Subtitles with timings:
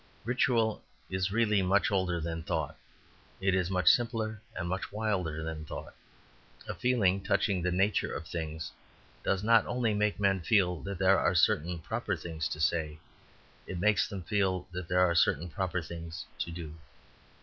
[0.23, 2.75] Ritual is really much older than thought;
[3.39, 5.93] it is much simpler and much wilder than thought.
[6.67, 8.71] A feeling touching the nature of things
[9.23, 12.97] does not only make men feel that there are certain proper things to say;
[13.67, 16.73] it makes them feel that there are certain proper things to do.